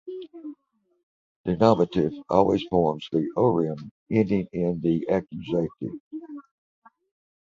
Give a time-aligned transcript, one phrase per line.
[1.45, 5.99] The nominative always forms the "-orem" ending in the accusative.